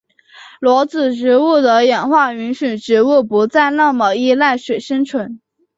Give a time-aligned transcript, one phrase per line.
[0.59, 5.39] 裸子植物的演化允许植物不再那么依赖水生存。